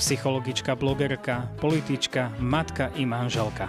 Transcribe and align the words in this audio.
psychologička, 0.00 0.72
blogerka, 0.80 1.44
politička, 1.60 2.32
matka 2.40 2.88
i 2.96 3.04
manželka. 3.04 3.68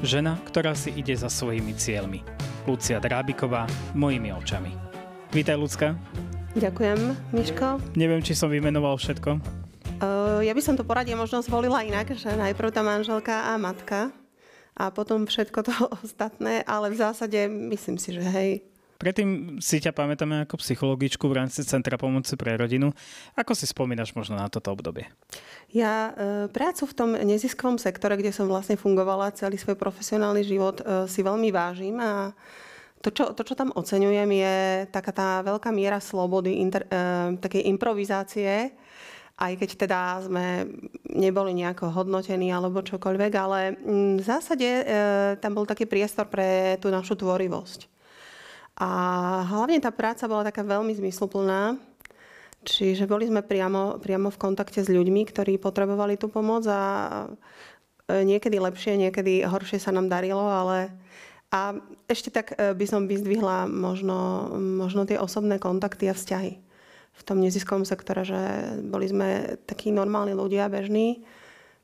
Žena, 0.00 0.40
ktorá 0.48 0.72
si 0.72 0.88
ide 0.96 1.12
za 1.12 1.28
svojimi 1.28 1.76
cieľmi. 1.76 2.24
Lucia 2.64 2.96
Drábiková, 2.96 3.68
mojimi 3.92 4.32
očami. 4.32 4.72
Vítaj, 5.36 5.60
Lucka. 5.60 5.92
Ďakujem, 6.56 7.12
Miško. 7.36 7.76
Neviem, 7.92 8.24
či 8.24 8.32
som 8.32 8.48
vymenoval 8.48 8.96
všetko. 8.96 9.36
Uh, 10.00 10.40
ja 10.40 10.56
by 10.56 10.62
som 10.64 10.80
to 10.80 10.84
poradie 10.88 11.12
možno 11.12 11.44
zvolila 11.44 11.84
inak, 11.84 12.08
že 12.16 12.32
najprv 12.32 12.72
tá 12.72 12.80
manželka 12.80 13.52
a 13.52 13.60
matka 13.60 14.08
a 14.72 14.88
potom 14.88 15.28
všetko 15.28 15.60
to 15.60 15.72
ostatné, 16.00 16.64
ale 16.64 16.88
v 16.88 16.96
zásade 17.04 17.52
myslím 17.52 18.00
si, 18.00 18.16
že 18.16 18.24
hej, 18.24 18.64
Predtým 18.96 19.60
si 19.60 19.76
ťa 19.78 19.92
pamätáme 19.92 20.48
ako 20.48 20.60
psychologičku 20.60 21.28
v 21.28 21.44
rámci 21.44 21.60
Centra 21.68 22.00
pomoci 22.00 22.32
pre 22.34 22.56
rodinu. 22.56 22.96
Ako 23.36 23.52
si 23.52 23.68
spomínaš 23.68 24.16
možno 24.16 24.40
na 24.40 24.48
toto 24.48 24.72
obdobie? 24.72 25.08
Ja 25.68 26.10
e, 26.16 26.48
prácu 26.48 26.88
v 26.88 26.96
tom 26.96 27.10
neziskovom 27.12 27.76
sektore, 27.76 28.16
kde 28.16 28.32
som 28.32 28.48
vlastne 28.48 28.80
fungovala 28.80 29.36
celý 29.36 29.60
svoj 29.60 29.76
profesionálny 29.76 30.42
život, 30.44 30.80
e, 30.80 31.04
si 31.06 31.20
veľmi 31.20 31.52
vážim 31.52 32.00
a 32.00 32.32
to 33.04 33.12
čo, 33.12 33.24
to, 33.36 33.46
čo 33.46 33.54
tam 33.54 33.70
oceňujem, 33.70 34.30
je 34.34 34.56
taká 34.90 35.12
tá 35.14 35.28
veľká 35.44 35.70
miera 35.70 36.02
slobody, 36.02 36.58
inter, 36.58 36.88
e, 36.88 37.36
takej 37.38 37.68
improvizácie, 37.70 38.72
aj 39.36 39.52
keď 39.60 39.70
teda 39.76 40.00
sme 40.24 40.64
neboli 41.04 41.52
nejako 41.52 41.92
hodnotení 41.92 42.48
alebo 42.48 42.80
čokoľvek, 42.80 43.32
ale 43.36 43.76
v 44.16 44.22
zásade 44.24 44.64
e, 44.66 44.82
tam 45.38 45.52
bol 45.52 45.68
taký 45.68 45.84
priestor 45.84 46.26
pre 46.26 46.80
tú 46.80 46.88
našu 46.88 47.20
tvorivosť. 47.20 47.95
A 48.76 48.90
hlavne 49.48 49.80
tá 49.80 49.88
práca 49.88 50.28
bola 50.28 50.44
taká 50.44 50.60
veľmi 50.60 50.92
zmysluplná, 50.92 51.80
čiže 52.60 53.08
boli 53.08 53.24
sme 53.24 53.40
priamo, 53.40 53.96
priamo 53.96 54.28
v 54.28 54.40
kontakte 54.40 54.84
s 54.84 54.92
ľuďmi, 54.92 55.24
ktorí 55.32 55.56
potrebovali 55.56 56.20
tú 56.20 56.28
pomoc 56.28 56.68
a 56.68 56.82
e, 58.04 58.20
niekedy 58.20 58.60
lepšie, 58.60 59.00
niekedy 59.00 59.48
horšie 59.48 59.80
sa 59.80 59.96
nám 59.96 60.12
darilo, 60.12 60.44
ale 60.44 60.92
a 61.48 61.72
ešte 62.04 62.28
tak 62.28 62.52
e, 62.52 62.76
by 62.76 62.84
som 62.84 63.08
vyzdvihla 63.08 63.64
možno, 63.64 64.50
možno 64.60 65.08
tie 65.08 65.16
osobné 65.16 65.56
kontakty 65.56 66.12
a 66.12 66.14
vzťahy 66.16 66.60
v 67.16 67.22
tom 67.24 67.40
neziskovom 67.40 67.88
sektore, 67.88 68.28
že 68.28 68.40
boli 68.84 69.08
sme 69.08 69.56
takí 69.64 69.88
normálni 69.88 70.36
ľudia, 70.36 70.68
bežní, 70.68 71.24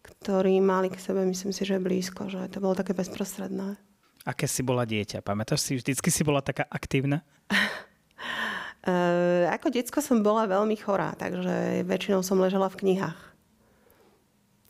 ktorí 0.05 0.61
mali 0.61 0.93
k 0.93 1.01
sebe, 1.01 1.25
myslím 1.25 1.57
si, 1.57 1.65
že 1.65 1.81
blízko, 1.81 2.29
že 2.29 2.53
to 2.53 2.61
bolo 2.61 2.77
také 2.77 2.93
bezprostredné. 2.93 3.81
Aké 4.23 4.47
si 4.47 4.63
bola 4.63 4.87
dieťa? 4.87 5.19
Pamätáš 5.23 5.67
si, 5.67 5.73
vždycky 5.79 6.09
si 6.15 6.23
bola 6.23 6.39
taká 6.39 6.63
aktívna? 6.71 7.27
Uh, 8.87 9.51
ako 9.57 9.75
detsko 9.75 9.99
som 9.99 10.23
bola 10.23 10.47
veľmi 10.47 10.79
chorá, 10.79 11.19
takže 11.19 11.83
väčšinou 11.83 12.23
som 12.23 12.39
ležela 12.39 12.71
v 12.71 12.79
knihách. 12.87 13.19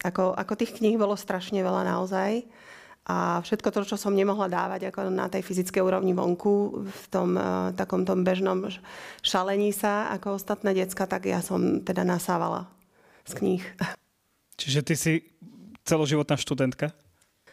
Ako, 0.02 0.34
ako 0.34 0.52
tých 0.56 0.74
kníh 0.80 0.96
bolo 0.96 1.14
strašne 1.14 1.60
veľa 1.60 1.84
naozaj. 1.84 2.48
A 3.02 3.42
všetko 3.42 3.74
to, 3.74 3.82
čo 3.82 3.96
som 3.98 4.14
nemohla 4.14 4.46
dávať 4.46 4.88
ako 4.88 5.10
na 5.10 5.26
tej 5.26 5.42
fyzickej 5.42 5.82
úrovni 5.82 6.14
vonku, 6.14 6.86
v 6.86 7.04
tom 7.10 7.34
uh, 7.34 7.74
takom 7.74 8.06
tom 8.06 8.22
bežnom 8.22 8.62
šalení 9.20 9.74
sa 9.74 10.06
ako 10.14 10.38
ostatné 10.38 10.70
decka, 10.70 11.10
tak 11.10 11.26
ja 11.26 11.42
som 11.42 11.82
teda 11.82 12.06
nasávala 12.06 12.70
z 13.26 13.32
kníh. 13.36 13.64
Čiže 14.60 14.80
ty 14.86 14.94
si 14.94 15.12
celoživotná 15.82 16.38
študentka? 16.38 16.94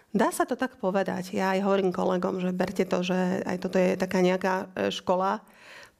Dá 0.09 0.33
sa 0.33 0.41
to 0.49 0.57
tak 0.57 0.81
povedať. 0.81 1.37
Ja 1.37 1.53
aj 1.53 1.61
hovorím 1.61 1.93
kolegom, 1.93 2.41
že 2.41 2.49
berte 2.49 2.81
to, 2.81 3.05
že 3.05 3.45
aj 3.45 3.57
toto 3.61 3.77
je 3.77 3.93
taká 3.93 4.25
nejaká 4.25 4.65
e, 4.73 4.89
škola, 4.89 5.45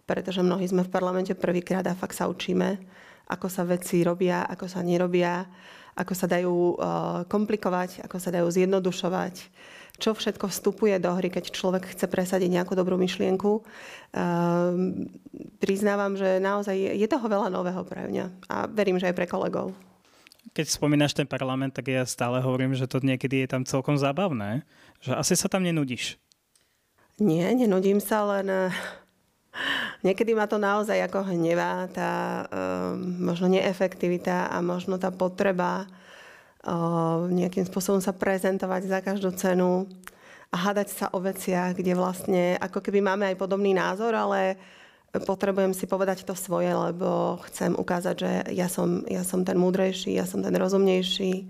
pretože 0.10 0.42
mnohí 0.42 0.66
sme 0.66 0.82
v 0.82 0.90
parlamente 0.90 1.38
prvýkrát 1.38 1.86
a 1.86 1.94
fakt 1.94 2.18
sa 2.18 2.26
učíme, 2.26 2.82
ako 3.30 3.46
sa 3.54 3.62
veci 3.70 4.02
robia, 4.02 4.50
ako 4.50 4.66
sa 4.66 4.82
nerobia, 4.82 5.46
ako 5.94 6.14
sa 6.18 6.26
dajú 6.26 6.74
e, 6.74 6.76
komplikovať, 7.30 8.02
ako 8.02 8.18
sa 8.18 8.34
dajú 8.34 8.50
zjednodušovať, 8.50 9.36
čo 10.02 10.18
všetko 10.18 10.50
vstupuje 10.50 10.98
do 10.98 11.14
hry, 11.14 11.30
keď 11.30 11.54
človek 11.54 11.94
chce 11.94 12.10
presadiť 12.10 12.50
nejakú 12.50 12.74
dobrú 12.74 12.98
myšlienku. 12.98 13.62
E, 13.62 13.62
priznávam, 15.62 16.18
že 16.18 16.42
naozaj 16.42 16.98
je 16.98 17.06
toho 17.06 17.30
veľa 17.30 17.54
nového 17.54 17.86
pre 17.86 18.10
mňa 18.10 18.26
a 18.50 18.66
verím, 18.66 18.98
že 18.98 19.06
aj 19.06 19.14
pre 19.14 19.30
kolegov 19.30 19.70
keď 20.54 20.66
spomínaš 20.70 21.14
ten 21.14 21.30
parlament, 21.30 21.76
tak 21.76 21.92
ja 21.92 22.04
stále 22.04 22.42
hovorím, 22.42 22.74
že 22.74 22.90
to 22.90 23.04
niekedy 23.04 23.46
je 23.46 23.48
tam 23.52 23.64
celkom 23.68 23.96
zábavné. 24.00 24.66
Že 25.04 25.12
asi 25.16 25.34
sa 25.38 25.48
tam 25.52 25.64
nenudíš. 25.64 26.18
Nie, 27.20 27.52
nenudím 27.52 28.00
sa, 28.00 28.24
len 28.24 28.48
eh, 28.48 28.72
niekedy 30.08 30.32
ma 30.32 30.48
to 30.48 30.56
naozaj 30.56 30.96
ako 31.04 31.28
hnevá, 31.28 31.92
tá 31.92 32.12
um, 32.48 33.28
možno 33.28 33.52
neefektivita 33.52 34.48
a 34.48 34.58
možno 34.64 34.96
tá 34.96 35.12
potreba 35.12 35.84
um, 36.64 37.28
nejakým 37.28 37.68
spôsobom 37.68 38.00
sa 38.00 38.16
prezentovať 38.16 38.82
za 38.88 39.00
každú 39.04 39.36
cenu 39.36 39.88
a 40.50 40.56
hádať 40.56 40.88
sa 40.96 41.06
o 41.14 41.20
veciach, 41.20 41.78
kde 41.78 41.94
vlastne 41.94 42.56
ako 42.58 42.80
keby 42.82 43.04
máme 43.04 43.28
aj 43.30 43.38
podobný 43.38 43.76
názor, 43.76 44.16
ale 44.16 44.56
potrebujem 45.18 45.74
si 45.74 45.90
povedať 45.90 46.22
to 46.22 46.38
svoje, 46.38 46.70
lebo 46.70 47.42
chcem 47.50 47.74
ukázať, 47.74 48.16
že 48.16 48.32
ja 48.54 48.70
som, 48.70 49.02
ja 49.10 49.26
som 49.26 49.42
ten 49.42 49.58
múdrejší, 49.58 50.14
ja 50.14 50.30
som 50.30 50.46
ten 50.46 50.54
rozumnejší. 50.54 51.50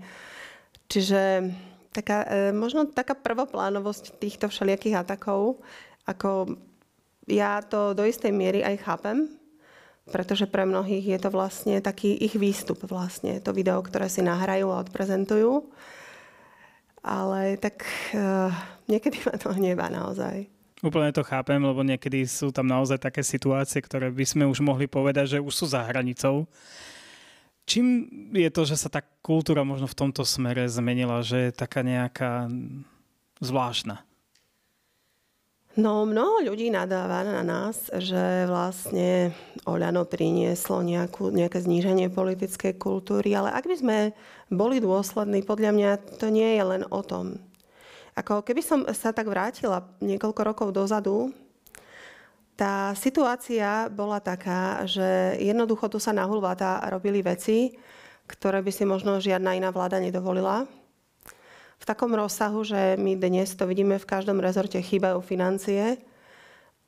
Čiže 0.88 1.52
taká, 1.92 2.24
e, 2.24 2.56
možno 2.56 2.88
taká 2.88 3.12
prvoplánovosť 3.12 4.16
týchto 4.16 4.48
všelijakých 4.48 5.04
atakov, 5.04 5.60
ako 6.08 6.56
ja 7.28 7.60
to 7.60 7.92
do 7.92 8.08
istej 8.08 8.32
miery 8.32 8.64
aj 8.64 8.80
chápem, 8.82 9.28
pretože 10.10 10.48
pre 10.50 10.66
mnohých 10.66 11.06
je 11.06 11.18
to 11.20 11.30
vlastne 11.30 11.78
taký 11.78 12.16
ich 12.18 12.34
výstup 12.34 12.82
vlastne, 12.88 13.38
to 13.38 13.54
video, 13.54 13.78
ktoré 13.84 14.10
si 14.10 14.24
nahrajú 14.24 14.72
a 14.72 14.82
odprezentujú. 14.82 15.70
Ale 17.00 17.56
tak 17.56 17.86
uh, 18.12 18.52
niekedy 18.90 19.22
ma 19.24 19.38
to 19.38 19.54
hnevá 19.54 19.88
naozaj. 19.88 20.50
Úplne 20.80 21.12
to 21.12 21.20
chápem, 21.20 21.60
lebo 21.60 21.84
niekedy 21.84 22.24
sú 22.24 22.48
tam 22.48 22.64
naozaj 22.64 22.96
také 22.96 23.20
situácie, 23.20 23.84
ktoré 23.84 24.08
by 24.08 24.24
sme 24.24 24.44
už 24.48 24.64
mohli 24.64 24.88
povedať, 24.88 25.36
že 25.36 25.38
už 25.44 25.52
sú 25.52 25.66
za 25.68 25.84
hranicou. 25.84 26.48
Čím 27.68 28.08
je 28.32 28.48
to, 28.48 28.64
že 28.64 28.80
sa 28.80 28.88
tá 28.88 29.04
kultúra 29.20 29.60
možno 29.60 29.84
v 29.84 29.98
tomto 29.98 30.24
smere 30.24 30.64
zmenila, 30.72 31.20
že 31.20 31.52
je 31.52 31.52
taká 31.52 31.84
nejaká 31.84 32.48
zvláštna? 33.44 34.00
No, 35.78 36.02
mnoho 36.02 36.42
ľudí 36.42 36.66
nadáva 36.66 37.22
na 37.22 37.46
nás, 37.46 37.86
že 37.94 38.48
vlastne 38.50 39.30
Oľano 39.68 40.02
prinieslo 40.02 40.82
nejakú, 40.82 41.30
nejaké 41.30 41.62
zníženie 41.62 42.10
politickej 42.10 42.74
kultúry, 42.74 43.38
ale 43.38 43.54
ak 43.54 43.70
by 43.70 43.76
sme 43.78 43.98
boli 44.50 44.82
dôslední, 44.82 45.46
podľa 45.46 45.70
mňa 45.70 45.90
to 46.18 46.26
nie 46.26 46.58
je 46.58 46.64
len 46.66 46.82
o 46.90 47.00
tom. 47.06 47.38
Ako 48.18 48.42
keby 48.42 48.62
som 48.62 48.82
sa 48.90 49.14
tak 49.14 49.30
vrátila 49.30 49.86
niekoľko 50.02 50.40
rokov 50.42 50.68
dozadu, 50.74 51.30
tá 52.60 52.92
situácia 52.92 53.88
bola 53.88 54.20
taká, 54.20 54.84
že 54.84 55.40
jednoducho 55.40 55.88
tu 55.88 55.96
sa 55.96 56.12
na 56.12 56.28
hulváta 56.28 56.76
robili 56.92 57.24
veci, 57.24 57.72
ktoré 58.28 58.60
by 58.60 58.68
si 58.68 58.84
možno 58.84 59.16
žiadna 59.16 59.56
iná 59.56 59.72
vláda 59.72 59.96
nedovolila. 59.96 60.68
V 61.80 61.84
takom 61.88 62.12
rozsahu, 62.12 62.60
že 62.60 63.00
my 63.00 63.16
dnes 63.16 63.56
to 63.56 63.64
vidíme 63.64 63.96
v 63.96 64.04
každom 64.04 64.44
rezorte, 64.44 64.76
chýbajú 64.76 65.24
financie. 65.24 65.96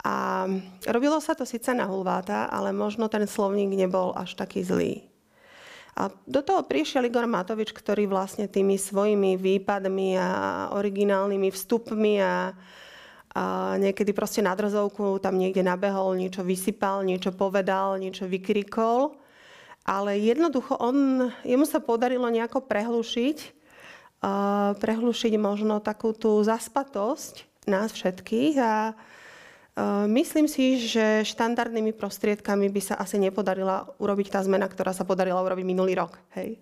A 0.04 0.44
robilo 0.90 1.16
sa 1.24 1.32
to 1.32 1.48
síce 1.48 1.72
na 1.72 1.88
hulváta, 1.88 2.52
ale 2.52 2.76
možno 2.76 3.08
ten 3.08 3.24
slovník 3.24 3.72
nebol 3.72 4.12
až 4.12 4.36
taký 4.36 4.60
zlý. 4.60 5.11
A 5.92 6.08
do 6.24 6.40
toho 6.40 6.64
prišiel 6.64 7.04
Igor 7.04 7.28
Matovič, 7.28 7.76
ktorý 7.76 8.08
vlastne 8.08 8.48
tými 8.48 8.80
svojimi 8.80 9.36
výpadmi 9.36 10.16
a 10.16 10.28
originálnymi 10.72 11.52
vstupmi 11.52 12.16
a, 12.16 12.56
a 13.36 13.44
niekedy 13.76 14.16
proste 14.16 14.40
na 14.40 14.56
drzovku 14.56 15.20
tam 15.20 15.36
niekde 15.36 15.60
nabehol, 15.60 16.16
niečo 16.16 16.40
vysypal, 16.40 17.04
niečo 17.04 17.36
povedal, 17.36 18.00
niečo 18.00 18.24
vykrikol. 18.24 19.20
Ale 19.84 20.16
jednoducho 20.16 20.80
on, 20.80 21.28
jemu 21.44 21.66
sa 21.68 21.82
podarilo 21.82 22.30
nejako 22.30 22.64
prehlušiť, 22.64 23.38
uh, 24.22 24.72
prehlušiť 24.78 25.32
možno 25.36 25.82
takú 25.82 26.14
tú 26.16 26.38
zaspatosť 26.40 27.66
nás 27.66 27.94
všetkých 27.94 28.54
a 28.58 28.94
myslím 30.08 30.44
si, 30.48 30.76
že 30.84 31.24
štandardnými 31.24 31.96
prostriedkami 31.96 32.68
by 32.68 32.80
sa 32.82 32.94
asi 33.00 33.16
nepodarila 33.16 33.88
urobiť 33.96 34.36
tá 34.36 34.40
zmena, 34.44 34.68
ktorá 34.68 34.92
sa 34.92 35.08
podarila 35.08 35.40
urobiť 35.40 35.64
minulý 35.64 35.96
rok. 35.96 36.20
Hej. 36.36 36.60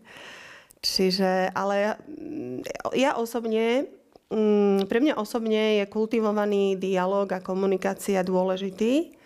Čiže, 0.81 1.51
ale 1.53 1.99
mm, 2.07 2.95
ja 2.95 3.19
osobne, 3.19 3.91
mm, 4.31 4.87
pre 4.87 5.03
mňa 5.03 5.19
osobne 5.19 5.83
je 5.83 5.85
kultivovaný 5.91 6.79
dialog 6.79 7.27
a 7.35 7.43
komunikácia 7.43 8.23
dôležitý. 8.23 9.19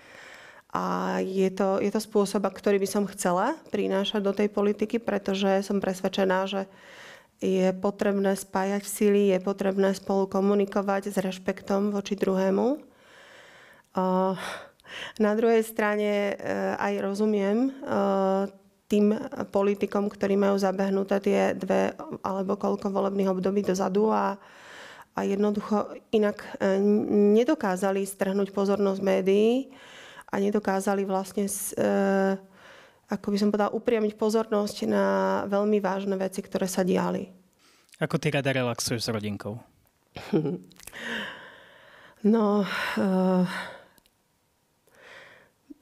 A 0.75 1.21
je 1.23 1.47
to, 1.55 1.79
je 1.79 1.87
to 1.95 2.03
spôsob, 2.03 2.43
ktorý 2.51 2.83
by 2.83 2.89
som 2.91 3.07
chcela 3.07 3.55
prinášať 3.71 4.21
do 4.25 4.35
tej 4.35 4.51
politiky, 4.51 4.99
pretože 4.99 5.63
som 5.63 5.79
presvedčená, 5.79 6.51
že 6.51 6.67
je 7.39 7.71
potrebné 7.71 8.35
spájať 8.35 8.83
síly, 8.83 9.31
je 9.31 9.39
potrebné 9.39 9.95
spolu 9.95 10.27
komunikovať 10.27 11.15
s 11.15 11.17
rešpektom 11.23 11.95
voči 11.95 12.19
druhému 12.19 12.94
na 15.19 15.33
druhej 15.35 15.63
strane 15.63 16.35
e, 16.35 16.35
aj 16.79 16.95
rozumiem 17.03 17.57
e, 17.67 17.71
tým 18.91 19.17
politikom, 19.51 20.07
ktorí 20.13 20.37
majú 20.39 20.61
zabehnuté 20.61 21.17
tie 21.19 21.41
dve 21.57 21.97
alebo 22.23 22.55
koľko 22.55 22.93
volebných 22.93 23.33
období 23.33 23.65
dozadu 23.65 24.13
a, 24.13 24.37
a 25.17 25.21
jednoducho 25.25 25.99
inak 26.13 26.61
nedokázali 27.35 28.05
strhnúť 28.05 28.53
pozornosť 28.53 29.01
médií 29.01 29.73
a 30.29 30.37
nedokázali 30.37 31.09
vlastne, 31.09 31.49
ako 33.09 33.27
by 33.33 33.37
som 33.41 33.49
povedala, 33.49 33.73
upriamiť 33.73 34.21
pozornosť 34.21 34.77
na 34.85 35.07
veľmi 35.49 35.81
vážne 35.81 36.21
veci, 36.21 36.45
ktoré 36.45 36.69
sa 36.69 36.85
diali. 36.85 37.33
Ako 38.05 38.21
ty 38.21 38.35
rada 38.35 38.53
relaxuješ 38.53 39.07
s 39.07 39.09
rodinkou? 39.09 39.57
no, 42.35 42.67
uh, 43.01 43.45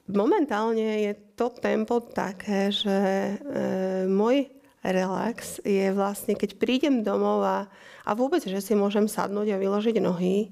momentálne 0.09 1.09
je 1.09 1.13
to 1.37 1.53
tempo 1.53 2.03
také, 2.03 2.71
že 2.73 2.97
uh, 3.39 4.03
môj 4.07 4.51
relax 4.83 5.63
je 5.63 5.87
vlastne, 5.95 6.35
keď 6.35 6.59
prídem 6.59 7.07
domov 7.07 7.39
a, 7.47 7.71
a 8.03 8.11
vôbec, 8.11 8.43
že 8.43 8.59
si 8.59 8.75
môžem 8.75 9.07
sadnúť 9.07 9.55
a 9.55 9.61
vyložiť 9.61 9.95
nohy 10.03 10.51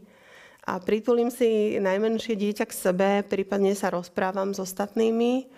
a 0.63 0.79
pritulím 0.79 1.27
si 1.27 1.75
najmenšie 1.81 2.39
dieťa 2.39 2.65
k 2.69 2.73
sebe, 2.73 3.09
prípadne 3.27 3.75
sa 3.75 3.91
rozprávam 3.91 4.55
s 4.55 4.63
ostatnými 4.63 5.51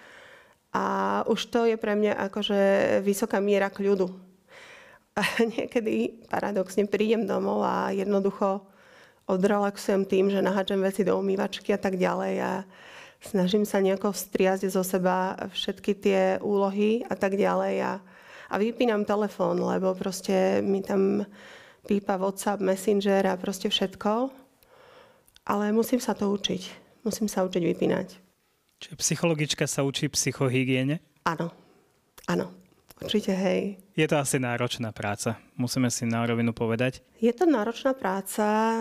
a 0.74 0.86
už 1.30 1.54
to 1.54 1.70
je 1.70 1.78
pre 1.78 1.94
mňa 1.94 2.18
akože 2.34 2.62
vysoká 3.06 3.38
miera 3.38 3.70
kľudu. 3.70 4.10
A 5.14 5.22
niekedy 5.54 6.26
paradoxne 6.26 6.90
prídem 6.90 7.30
domov 7.30 7.62
a 7.62 7.94
jednoducho 7.94 8.66
odrelaxujem 9.30 10.04
tým, 10.10 10.34
že 10.34 10.42
naháčem 10.42 10.82
veci 10.82 11.06
do 11.06 11.14
umývačky 11.16 11.72
a 11.72 11.80
tak 11.80 11.96
ďalej 11.96 12.34
a 12.42 12.52
snažím 13.24 13.64
sa 13.64 13.80
nejako 13.80 14.12
vstriať 14.12 14.68
zo 14.68 14.84
seba 14.84 15.36
všetky 15.50 15.92
tie 15.98 16.22
úlohy 16.44 17.08
a 17.08 17.16
tak 17.16 17.40
ďalej 17.40 17.76
a, 17.82 17.94
a 18.52 18.56
vypínam 18.60 19.08
telefón, 19.08 19.64
lebo 19.64 19.96
proste 19.96 20.60
mi 20.62 20.84
tam 20.84 21.24
pípa 21.88 22.20
WhatsApp, 22.20 22.64
Messenger 22.64 23.28
a 23.28 23.40
proste 23.40 23.72
všetko. 23.72 24.32
Ale 25.44 25.76
musím 25.76 26.00
sa 26.00 26.16
to 26.16 26.32
učiť. 26.32 26.84
Musím 27.04 27.28
sa 27.28 27.44
učiť 27.44 27.64
vypínať. 27.76 28.08
Čiže 28.80 28.96
psychologička 28.96 29.68
sa 29.68 29.84
učí 29.84 30.08
psychohygiene? 30.08 31.04
Áno. 31.28 31.52
Áno. 32.28 32.63
Určite, 33.04 33.36
hej. 33.36 33.78
Je 33.94 34.08
to 34.08 34.16
asi 34.18 34.40
náročná 34.40 34.96
práca, 34.96 35.38
musíme 35.60 35.92
si 35.92 36.08
na 36.08 36.24
rovinu 36.26 36.56
povedať. 36.56 37.04
Je 37.20 37.30
to 37.36 37.44
náročná 37.44 37.94
práca, 37.94 38.80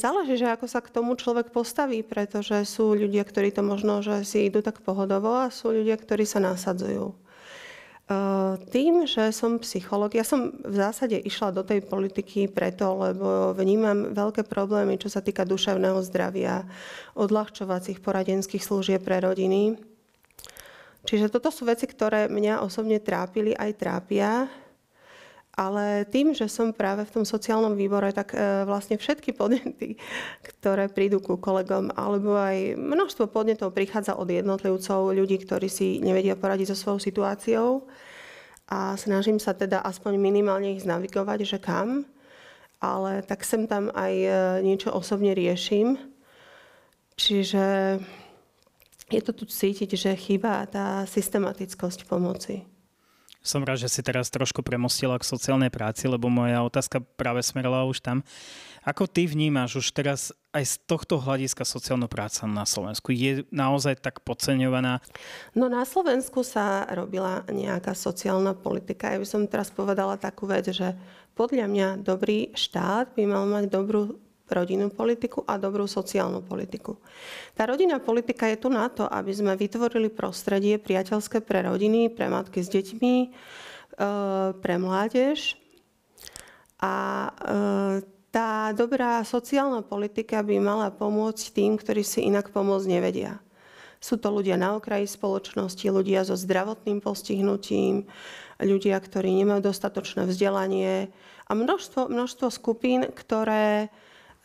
záleží, 0.00 0.40
že 0.40 0.50
ako 0.50 0.66
sa 0.66 0.80
k 0.82 0.90
tomu 0.90 1.14
človek 1.14 1.52
postaví, 1.52 2.02
pretože 2.02 2.64
sú 2.66 2.96
ľudia, 2.96 3.22
ktorí 3.22 3.52
to 3.52 3.62
možno, 3.62 4.02
že 4.02 4.26
si 4.26 4.48
idú 4.48 4.64
tak 4.64 4.80
pohodovo 4.82 5.44
a 5.44 5.52
sú 5.52 5.70
ľudia, 5.70 5.94
ktorí 6.00 6.26
sa 6.26 6.40
nasadzujú. 6.42 7.14
Tým, 8.72 9.04
že 9.04 9.36
som 9.36 9.60
psycholog, 9.60 10.16
ja 10.16 10.24
som 10.24 10.56
v 10.64 10.74
zásade 10.80 11.20
išla 11.20 11.52
do 11.52 11.60
tej 11.60 11.84
politiky 11.84 12.48
preto, 12.48 12.96
lebo 13.04 13.52
vnímam 13.52 14.16
veľké 14.16 14.48
problémy, 14.48 14.96
čo 14.96 15.12
sa 15.12 15.20
týka 15.20 15.44
duševného 15.44 16.00
zdravia, 16.08 16.64
odľahčovacích 17.20 18.00
poradenských 18.00 18.64
služieb 18.64 19.04
pre 19.04 19.20
rodiny 19.20 19.76
Čiže 21.08 21.32
toto 21.32 21.48
sú 21.48 21.64
veci, 21.64 21.88
ktoré 21.88 22.28
mňa 22.28 22.60
osobne 22.60 23.00
trápili 23.00 23.56
aj 23.56 23.80
trápia. 23.80 24.44
Ale 25.56 26.04
tým, 26.04 26.36
že 26.36 26.46
som 26.52 26.70
práve 26.70 27.08
v 27.08 27.18
tom 27.18 27.24
sociálnom 27.24 27.74
výbore, 27.74 28.12
tak 28.12 28.36
e, 28.36 28.62
vlastne 28.68 29.00
všetky 29.00 29.32
podnety, 29.32 29.96
ktoré 30.44 30.92
prídu 30.92 31.18
ku 31.18 31.40
kolegom, 31.40 31.96
alebo 31.96 32.36
aj 32.36 32.76
množstvo 32.76 33.26
podnetov 33.32 33.72
prichádza 33.72 34.20
od 34.20 34.28
jednotlivcov, 34.28 35.16
ľudí, 35.16 35.40
ktorí 35.42 35.66
si 35.72 35.98
nevedia 35.98 36.36
poradiť 36.36 36.70
so 36.70 36.76
svojou 36.76 37.00
situáciou. 37.00 37.68
A 38.68 38.94
snažím 39.00 39.40
sa 39.40 39.56
teda 39.56 39.80
aspoň 39.80 40.20
minimálne 40.20 40.76
ich 40.76 40.84
znavigovať, 40.84 41.38
že 41.42 41.58
kam. 41.58 42.04
Ale 42.84 43.24
tak 43.24 43.48
sem 43.48 43.64
tam 43.64 43.88
aj 43.96 44.14
e, 44.14 44.30
niečo 44.60 44.92
osobne 44.92 45.32
riešim. 45.32 45.96
Čiže 47.18 47.98
je 49.08 49.20
to 49.24 49.32
tu 49.32 49.44
cítiť, 49.48 49.90
že 49.96 50.10
chýba 50.20 50.64
tá 50.68 51.04
systematickosť 51.08 52.04
pomoci. 52.04 52.64
Som 53.38 53.62
rád, 53.62 53.86
že 53.86 53.88
si 53.88 54.02
teraz 54.02 54.28
trošku 54.28 54.66
premostila 54.66 55.16
k 55.16 55.24
sociálnej 55.24 55.70
práci, 55.70 56.10
lebo 56.10 56.26
moja 56.28 56.60
otázka 56.60 57.00
práve 57.16 57.40
smerovala 57.40 57.86
už 57.86 58.02
tam. 58.02 58.26
Ako 58.82 59.06
ty 59.06 59.30
vnímaš 59.30 59.78
už 59.78 59.86
teraz 59.94 60.34
aj 60.50 60.64
z 60.64 60.74
tohto 60.84 61.22
hľadiska 61.22 61.62
sociálna 61.62 62.10
práca 62.10 62.44
na 62.50 62.66
Slovensku? 62.66 63.14
Je 63.14 63.46
naozaj 63.54 64.02
tak 64.02 64.20
podceňovaná? 64.26 65.00
No 65.54 65.70
na 65.70 65.86
Slovensku 65.86 66.42
sa 66.42 66.82
robila 66.90 67.46
nejaká 67.48 67.94
sociálna 67.94 68.58
politika. 68.58 69.14
Ja 69.14 69.22
by 69.22 69.28
som 69.28 69.48
teraz 69.48 69.70
povedala 69.70 70.18
takú 70.18 70.50
vec, 70.50 70.68
že 70.74 70.98
podľa 71.38 71.70
mňa 71.70 71.88
dobrý 72.02 72.50
štát 72.58 73.14
by 73.14 73.22
mal 73.22 73.46
mať 73.46 73.70
dobrú 73.70 74.18
rodinnú 74.50 74.88
politiku 74.88 75.44
a 75.44 75.60
dobrú 75.60 75.84
sociálnu 75.84 76.40
politiku. 76.44 76.96
Tá 77.52 77.68
rodinná 77.68 78.00
politika 78.00 78.48
je 78.48 78.58
tu 78.60 78.68
na 78.72 78.88
to, 78.88 79.04
aby 79.04 79.32
sme 79.32 79.52
vytvorili 79.54 80.08
prostredie 80.08 80.80
priateľské 80.80 81.44
pre 81.44 81.64
rodiny, 81.64 82.08
pre 82.12 82.26
matky 82.32 82.64
s 82.64 82.68
deťmi, 82.72 83.14
e, 83.22 83.28
pre 84.56 84.74
mládež. 84.80 85.56
A 86.78 86.94
e, 87.26 87.30
tá 88.28 88.70
dobrá 88.76 89.24
sociálna 89.24 89.80
politika 89.80 90.44
by 90.44 90.60
mala 90.60 90.88
pomôcť 90.92 91.44
tým, 91.56 91.80
ktorí 91.80 92.04
si 92.04 92.28
inak 92.28 92.52
pomôcť 92.52 92.86
nevedia. 92.86 93.40
Sú 93.98 94.14
to 94.14 94.30
ľudia 94.30 94.54
na 94.54 94.78
okraji 94.78 95.10
spoločnosti, 95.10 95.82
ľudia 95.90 96.22
so 96.22 96.38
zdravotným 96.38 97.02
postihnutím, 97.02 98.06
ľudia, 98.62 98.94
ktorí 98.98 99.34
nemajú 99.42 99.66
dostatočné 99.66 100.26
vzdelanie 100.30 101.10
a 101.48 101.52
množstvo, 101.56 102.06
množstvo 102.06 102.46
skupín, 102.52 103.10
ktoré 103.10 103.90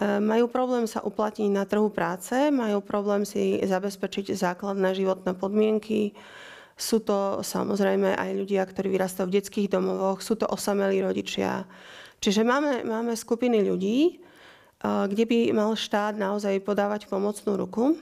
majú 0.01 0.49
problém 0.49 0.89
sa 0.89 1.05
uplatniť 1.05 1.49
na 1.53 1.63
trhu 1.69 1.87
práce, 1.93 2.33
majú 2.49 2.81
problém 2.81 3.23
si 3.23 3.61
zabezpečiť 3.61 4.33
základné 4.33 4.89
životné 4.97 5.37
podmienky. 5.37 6.17
Sú 6.73 7.05
to 7.05 7.45
samozrejme 7.45 8.17
aj 8.17 8.29
ľudia, 8.33 8.65
ktorí 8.65 8.89
vyrastajú 8.89 9.29
v 9.29 9.37
detských 9.37 9.69
domovoch, 9.69 10.25
sú 10.25 10.33
to 10.33 10.49
osamelí 10.49 11.05
rodičia. 11.05 11.69
Čiže 12.23 12.41
máme, 12.41 12.87
máme 12.87 13.13
skupiny 13.13 13.61
ľudí, 13.67 13.99
e, 14.07 14.13
kde 14.81 15.23
by 15.27 15.39
mal 15.51 15.75
štát 15.75 16.15
naozaj 16.15 16.63
podávať 16.63 17.11
pomocnú 17.11 17.59
ruku. 17.59 17.99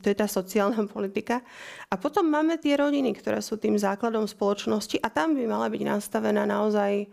To 0.00 0.06
je 0.06 0.16
tá 0.16 0.30
sociálna 0.30 0.86
politika. 0.94 1.44
A 1.92 2.00
potom 2.00 2.24
máme 2.24 2.56
tie 2.56 2.78
rodiny, 2.78 3.12
ktoré 3.12 3.44
sú 3.44 3.60
tým 3.60 3.76
základom 3.76 4.24
spoločnosti 4.24 5.02
a 5.02 5.10
tam 5.12 5.34
by 5.36 5.44
mala 5.44 5.68
byť 5.68 5.82
nastavená 5.82 6.48
naozaj, 6.48 7.04
e, 7.04 7.06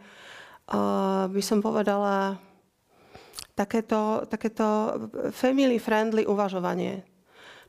by 1.27 1.41
som 1.43 1.59
povedala, 1.59 2.39
takéto, 3.53 4.25
takéto 4.29 4.65
family-friendly 5.33 6.25
uvažovanie. 6.25 7.05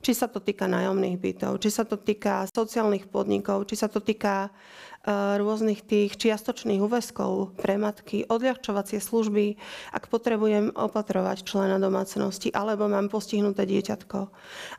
Či 0.04 0.12
sa 0.12 0.28
to 0.28 0.36
týka 0.36 0.68
nájomných 0.68 1.16
bytov, 1.16 1.64
či 1.64 1.72
sa 1.72 1.88
to 1.88 1.96
týka 1.96 2.44
sociálnych 2.52 3.08
podnikov, 3.08 3.64
či 3.64 3.80
sa 3.80 3.88
to 3.88 4.04
týka 4.04 4.52
uh, 4.52 5.40
rôznych 5.40 5.80
tých 5.80 6.20
čiastočných 6.20 6.76
úväzkov 6.84 7.56
pre 7.56 7.80
matky, 7.80 8.28
odľahčovacie 8.28 9.00
služby, 9.00 9.56
ak 9.96 10.12
potrebujem 10.12 10.76
opatrovať 10.76 11.48
člena 11.48 11.80
domácnosti 11.80 12.52
alebo 12.52 12.84
mám 12.84 13.08
postihnuté 13.08 13.64
dieťatko. 13.64 14.28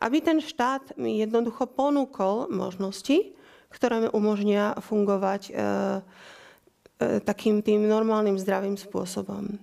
Aby 0.06 0.18
ten 0.22 0.46
štát 0.46 0.94
mi 0.94 1.18
jednoducho 1.18 1.74
ponúkol 1.74 2.46
možnosti, 2.54 3.34
ktoré 3.74 4.06
mi 4.06 4.10
umožnia 4.14 4.78
fungovať 4.78 5.42
uh, 5.50 5.58
uh, 5.58 7.18
takým 7.26 7.66
tým 7.66 7.90
normálnym 7.90 8.38
zdravým 8.38 8.78
spôsobom 8.78 9.58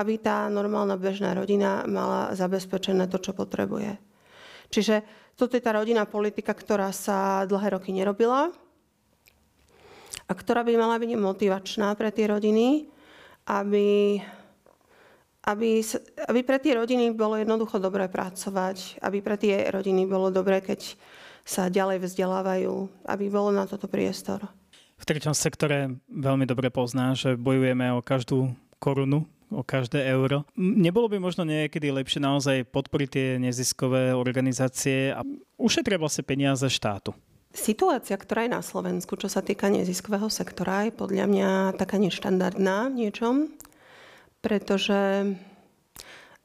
aby 0.00 0.16
tá 0.16 0.48
normálna 0.48 0.96
bežná 0.96 1.36
rodina 1.36 1.84
mala 1.84 2.32
zabezpečené 2.32 3.04
to, 3.12 3.20
čo 3.20 3.36
potrebuje. 3.36 4.00
Čiže 4.72 5.04
toto 5.36 5.60
je 5.60 5.62
tá 5.64 5.76
rodinná 5.76 6.08
politika, 6.08 6.56
ktorá 6.56 6.88
sa 6.96 7.44
dlhé 7.44 7.76
roky 7.76 7.92
nerobila 7.92 8.48
a 10.24 10.32
ktorá 10.32 10.64
by 10.64 10.72
mala 10.80 10.96
byť 10.96 11.10
motivačná 11.20 11.92
pre 11.98 12.08
tie 12.14 12.32
rodiny, 12.32 12.88
aby, 13.50 14.20
aby, 15.44 15.70
aby 16.30 16.40
pre 16.46 16.58
tie 16.62 16.78
rodiny 16.78 17.12
bolo 17.12 17.36
jednoducho 17.36 17.82
dobré 17.82 18.06
pracovať, 18.06 19.02
aby 19.04 19.18
pre 19.20 19.36
tie 19.36 19.68
rodiny 19.68 20.06
bolo 20.06 20.32
dobré, 20.32 20.62
keď 20.64 20.96
sa 21.42 21.66
ďalej 21.66 22.06
vzdelávajú, 22.06 22.88
aby 23.10 23.24
bolo 23.26 23.50
na 23.50 23.66
toto 23.66 23.90
priestor. 23.90 24.46
V 25.00 25.08
treťom 25.08 25.32
sektore 25.32 25.98
veľmi 26.12 26.44
dobre 26.44 26.68
pozná, 26.68 27.16
že 27.16 27.34
bojujeme 27.34 27.90
o 27.96 28.04
každú 28.04 28.52
korunu 28.78 29.24
o 29.50 29.66
každé 29.66 30.06
euro. 30.10 30.46
Nebolo 30.56 31.10
by 31.10 31.18
možno 31.18 31.42
niekedy 31.42 31.90
lepšie 31.90 32.22
naozaj 32.22 32.70
podporiť 32.70 33.08
tie 33.10 33.26
neziskové 33.42 34.14
organizácie 34.14 35.10
a 35.10 35.26
ušetria 35.58 35.98
vlastne 35.98 36.22
peniaze 36.22 36.66
štátu? 36.70 37.12
Situácia, 37.50 38.14
ktorá 38.14 38.46
je 38.46 38.54
na 38.54 38.62
Slovensku, 38.62 39.18
čo 39.18 39.26
sa 39.26 39.42
týka 39.42 39.66
neziskového 39.66 40.30
sektora, 40.30 40.86
je 40.86 40.94
podľa 40.94 41.26
mňa 41.26 41.50
taká 41.74 41.98
neštandardná 41.98 42.94
v 42.94 42.94
niečom, 42.94 43.50
pretože 44.38 45.34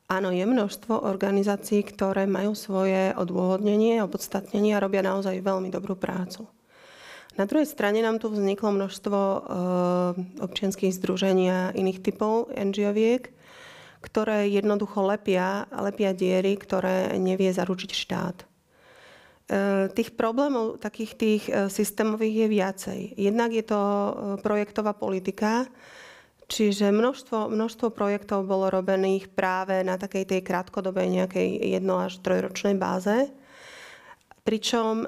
áno, 0.10 0.30
je 0.34 0.46
množstvo 0.50 1.06
organizácií, 1.06 1.86
ktoré 1.86 2.26
majú 2.26 2.58
svoje 2.58 3.14
odôvodnenie, 3.14 4.02
opodstatnenie 4.02 4.74
a 4.74 4.82
robia 4.82 5.06
naozaj 5.06 5.46
veľmi 5.46 5.70
dobrú 5.70 5.94
prácu. 5.94 6.50
Na 7.36 7.44
druhej 7.44 7.68
strane 7.68 8.00
nám 8.00 8.24
tu 8.24 8.32
vzniklo 8.32 8.72
množstvo 8.72 9.20
uh, 9.20 9.42
občianských 10.40 10.96
združení 10.96 11.52
a 11.52 11.76
iných 11.76 12.00
typov 12.00 12.48
NGO-viek, 12.56 13.28
ktoré 14.00 14.48
jednoducho 14.48 15.04
lepia, 15.04 15.68
lepia 15.76 16.16
diery, 16.16 16.56
ktoré 16.56 17.12
nevie 17.20 17.52
zaručiť 17.52 17.92
štát. 17.92 18.38
Uh, 19.46 19.92
tých 19.92 20.16
problémov, 20.16 20.80
takých 20.80 21.12
tých 21.20 21.44
uh, 21.52 21.68
systémových 21.68 22.36
je 22.40 22.48
viacej. 22.48 23.00
Jednak 23.20 23.52
je 23.52 23.68
to 23.68 23.82
projektová 24.40 24.96
politika, 24.96 25.68
čiže 26.48 26.96
množstvo, 26.96 27.52
množstvo 27.52 27.92
projektov 27.92 28.48
bolo 28.48 28.72
robených 28.72 29.28
práve 29.28 29.84
na 29.84 30.00
takej 30.00 30.24
tej 30.24 30.40
krátkodobej 30.40 31.12
nejakej 31.12 31.50
jedno 31.68 32.00
až 32.00 32.16
trojročnej 32.24 32.80
báze 32.80 33.28
Pričom 34.46 35.02
e, 35.02 35.08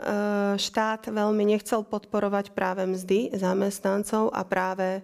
štát 0.58 1.14
veľmi 1.14 1.46
nechcel 1.46 1.86
podporovať 1.86 2.58
práve 2.58 2.90
mzdy 2.90 3.38
zamestnancov 3.38 4.34
a 4.34 4.42
práve 4.42 4.88
e, 4.98 5.02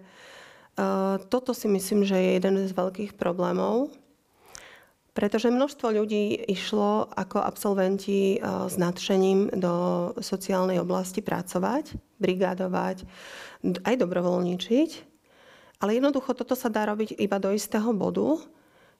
toto 1.30 1.54
si 1.54 1.70
myslím, 1.70 2.02
že 2.02 2.18
je 2.18 2.30
jeden 2.42 2.58
z 2.66 2.74
veľkých 2.74 3.14
problémov, 3.14 3.94
pretože 5.14 5.54
množstvo 5.54 5.86
ľudí 5.86 6.50
išlo 6.50 7.14
ako 7.14 7.46
absolventi 7.46 8.34
e, 8.34 8.38
s 8.42 8.74
nadšením 8.74 9.54
do 9.54 9.74
sociálnej 10.18 10.82
oblasti 10.82 11.22
pracovať, 11.22 11.94
brigádovať, 12.18 13.06
aj 13.86 13.94
dobrovoľničiť. 14.02 14.90
Ale 15.78 15.94
jednoducho 15.94 16.34
toto 16.34 16.58
sa 16.58 16.66
dá 16.66 16.90
robiť 16.90 17.22
iba 17.22 17.38
do 17.38 17.54
istého 17.54 17.94
bodu, 17.94 18.42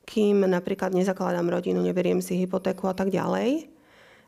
kým 0.06 0.46
napríklad 0.46 0.94
nezakladám 0.94 1.50
rodinu, 1.50 1.82
neberiem 1.82 2.22
si 2.22 2.38
hypotéku 2.38 2.86
a 2.86 2.94
tak 2.94 3.10
ďalej 3.10 3.73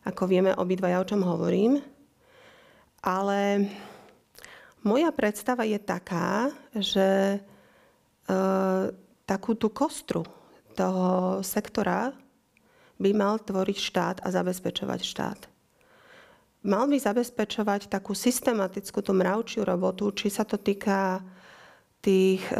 ako 0.06 0.30
vieme 0.30 0.54
obidvaja, 0.54 1.02
o 1.02 1.08
čom 1.08 1.26
hovorím. 1.26 1.82
Ale 3.02 3.66
moja 4.86 5.10
predstava 5.10 5.66
je 5.66 5.82
taká, 5.82 6.54
že 6.78 7.36
e, 7.36 7.38
takú 9.26 9.58
tú 9.58 9.74
kostru 9.74 10.22
toho 10.78 11.42
sektora 11.42 12.14
by 13.02 13.10
mal 13.10 13.42
tvoriť 13.42 13.76
štát 13.76 14.16
a 14.22 14.28
zabezpečovať 14.30 15.00
štát. 15.02 15.40
Mal 16.66 16.86
by 16.86 16.98
zabezpečovať 16.98 17.90
takú 17.90 18.14
systematickú, 18.14 19.02
tú 19.02 19.10
mravčiu 19.14 19.66
robotu, 19.66 20.10
či 20.14 20.30
sa 20.30 20.46
to 20.46 20.58
týka 20.58 21.18
tých 21.98 22.46
e, 22.54 22.58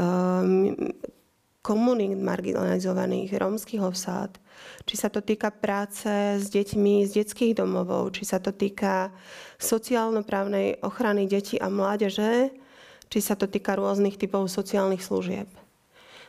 komunít 1.67 2.15
marginalizovaných, 2.23 3.35
rómskych 3.35 3.83
osád, 3.83 4.39
či 4.87 4.95
sa 4.95 5.11
to 5.11 5.19
týka 5.19 5.51
práce 5.51 6.39
s 6.39 6.47
deťmi 6.47 7.03
z 7.11 7.27
detských 7.27 7.59
domovov, 7.59 8.15
či 8.15 8.23
sa 8.23 8.39
to 8.39 8.55
týka 8.55 9.11
sociálno-právnej 9.59 10.79
ochrany 10.87 11.27
detí 11.27 11.59
a 11.59 11.67
mládeže, 11.67 12.55
či 13.11 13.19
sa 13.19 13.35
to 13.35 13.51
týka 13.51 13.75
rôznych 13.75 14.15
typov 14.15 14.47
sociálnych 14.47 15.03
služieb. 15.03 15.51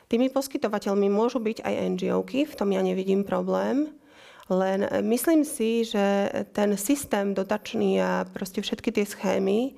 Tými 0.10 0.34
poskytovateľmi 0.34 1.06
môžu 1.06 1.38
byť 1.38 1.62
aj 1.62 1.74
NGOky, 1.94 2.50
v 2.50 2.58
tom 2.58 2.74
ja 2.74 2.82
nevidím 2.82 3.22
problém, 3.22 3.94
len 4.50 4.90
myslím 5.06 5.46
si, 5.46 5.86
že 5.86 6.32
ten 6.56 6.74
systém 6.80 7.38
dotačný 7.38 8.02
a 8.02 8.26
proste 8.26 8.64
všetky 8.64 8.90
tie 8.90 9.06
schémy 9.06 9.76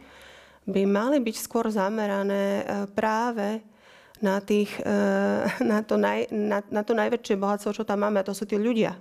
by 0.70 0.86
mali 0.86 1.18
byť 1.20 1.36
skôr 1.36 1.68
zamerané 1.74 2.62
eh, 2.62 2.86
práve 2.94 3.60
na, 4.20 4.40
tých, 4.44 4.72
eh, 4.84 5.44
na, 5.72 5.80
to, 5.84 5.96
naj, 5.96 6.32
na, 6.32 6.60
na 6.72 6.82
to 6.84 6.94
najväčšie 6.96 7.40
bohatstvo, 7.40 7.76
čo 7.76 7.84
tam 7.88 8.04
máme, 8.04 8.20
a 8.20 8.28
to 8.28 8.36
sú 8.36 8.48
tí 8.48 8.60
ľudia. 8.60 8.96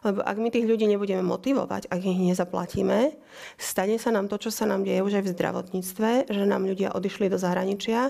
Lebo 0.00 0.24
ak 0.24 0.36
my 0.40 0.48
tých 0.48 0.64
ľudí 0.64 0.88
nebudeme 0.88 1.20
motivovať, 1.20 1.92
ak 1.92 2.00
ich 2.00 2.16
nezaplatíme, 2.16 3.20
stane 3.60 4.00
sa 4.00 4.08
nám 4.08 4.32
to, 4.32 4.40
čo 4.40 4.48
sa 4.48 4.64
nám 4.64 4.80
deje 4.80 5.04
už 5.04 5.20
aj 5.20 5.24
v 5.28 5.32
zdravotníctve, 5.36 6.10
že 6.32 6.48
nám 6.48 6.64
ľudia 6.64 6.96
odišli 6.96 7.28
do 7.28 7.36
zahraničia. 7.36 8.08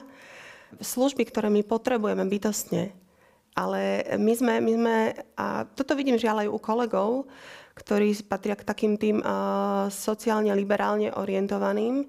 Služby, 0.79 1.27
ktoré 1.27 1.51
my 1.51 1.67
potrebujeme 1.67 2.23
bytostne. 2.31 2.95
Ale 3.59 4.07
my 4.15 4.33
sme, 4.39 4.55
my 4.63 4.73
sme 4.79 4.97
a 5.35 5.67
toto 5.67 5.99
vidím 5.99 6.15
žiaľ 6.15 6.47
aj 6.47 6.49
u 6.55 6.59
kolegov, 6.63 7.11
ktorí 7.75 8.15
patria 8.23 8.55
k 8.55 8.63
takým 8.63 8.95
tým 8.95 9.19
uh, 9.19 9.91
sociálne 9.91 10.55
liberálne 10.55 11.11
orientovaným, 11.11 12.07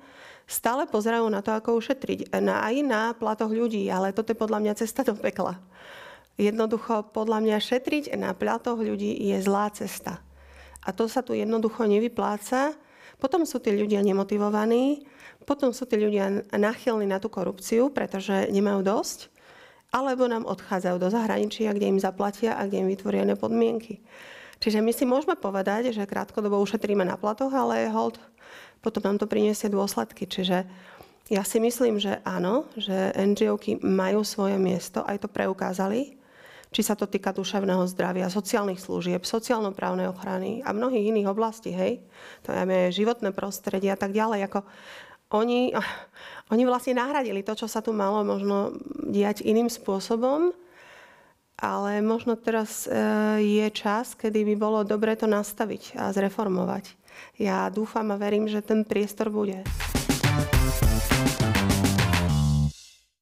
stále 0.52 0.84
pozerajú 0.84 1.32
na 1.32 1.40
to, 1.40 1.56
ako 1.56 1.80
ušetriť. 1.80 2.36
Na, 2.44 2.68
aj 2.68 2.76
na 2.84 3.02
platoch 3.16 3.50
ľudí, 3.50 3.88
ale 3.88 4.12
toto 4.12 4.36
je 4.36 4.38
podľa 4.38 4.60
mňa 4.60 4.74
cesta 4.76 5.08
do 5.08 5.16
pekla. 5.16 5.56
Jednoducho, 6.36 7.08
podľa 7.16 7.40
mňa 7.40 7.58
šetriť 7.64 8.12
na 8.20 8.36
platoch 8.36 8.76
ľudí 8.76 9.16
je 9.16 9.40
zlá 9.40 9.72
cesta. 9.72 10.20
A 10.84 10.92
to 10.92 11.08
sa 11.08 11.24
tu 11.24 11.32
jednoducho 11.32 11.88
nevypláca. 11.88 12.76
Potom 13.22 13.46
sú 13.46 13.62
tí 13.62 13.72
ľudia 13.72 14.02
nemotivovaní, 14.02 15.06
potom 15.46 15.72
sú 15.72 15.86
tí 15.86 15.96
ľudia 15.96 16.50
nachylní 16.52 17.06
na 17.06 17.22
tú 17.22 17.30
korupciu, 17.30 17.94
pretože 17.94 18.50
nemajú 18.50 18.82
dosť, 18.82 19.30
alebo 19.94 20.26
nám 20.26 20.50
odchádzajú 20.50 20.98
do 20.98 21.10
zahraničia, 21.14 21.70
kde 21.78 21.94
im 21.94 22.00
zaplatia 22.02 22.58
a 22.58 22.66
kde 22.66 22.82
im 22.82 22.90
vytvoria 22.90 23.28
podmienky. 23.38 24.02
Čiže 24.62 24.82
my 24.82 24.94
si 24.94 25.06
môžeme 25.10 25.34
povedať, 25.38 25.94
že 25.94 26.06
krátkodobo 26.06 26.62
ušetríme 26.62 27.02
na 27.02 27.18
platoch, 27.18 27.50
ale 27.54 27.90
hold, 27.90 28.18
potom 28.82 29.06
nám 29.06 29.18
to 29.22 29.30
priniesie 29.30 29.70
dôsledky. 29.70 30.26
Čiže 30.26 30.66
ja 31.32 31.48
si 31.48 31.64
myslím, 31.64 32.02
že 32.02 32.20
áno, 32.28 32.68
že 32.76 33.16
NGOky 33.16 33.80
majú 33.80 34.26
svoje 34.28 34.60
miesto, 34.60 35.06
aj 35.08 35.24
to 35.24 35.30
preukázali, 35.32 36.20
či 36.72 36.82
sa 36.84 36.96
to 36.96 37.08
týka 37.08 37.32
duševného 37.32 37.84
zdravia, 37.88 38.32
sociálnych 38.32 38.80
služieb, 38.80 39.24
sociálno-právnej 39.24 40.12
ochrany 40.12 40.64
a 40.64 40.76
mnohých 40.76 41.12
iných 41.12 41.32
oblastí, 41.32 41.72
hej, 41.72 42.04
to 42.44 42.52
je 42.52 42.96
životné 42.96 43.32
prostredie 43.36 43.92
a 43.92 44.00
tak 44.00 44.12
ďalej, 44.12 44.48
ako 44.52 44.60
oni, 45.32 45.72
oni 46.54 46.64
vlastne 46.68 47.00
nahradili 47.00 47.44
to, 47.48 47.56
čo 47.56 47.68
sa 47.68 47.80
tu 47.80 47.96
malo 47.96 48.28
možno 48.28 48.76
diať 49.08 49.44
iným 49.44 49.72
spôsobom, 49.72 50.52
ale 51.62 52.02
možno 52.02 52.34
teraz 52.36 52.90
e, 52.90 52.92
je 53.40 53.68
čas, 53.70 54.18
kedy 54.18 54.42
by 54.52 54.56
bolo 54.58 54.80
dobre 54.82 55.14
to 55.14 55.30
nastaviť 55.30 55.94
a 55.96 56.10
zreformovať 56.10 57.01
ja 57.40 57.68
dúfam 57.74 58.08
a 58.12 58.20
verím, 58.20 58.48
že 58.48 58.62
ten 58.62 58.86
priestor 58.86 59.34
bude. 59.34 59.62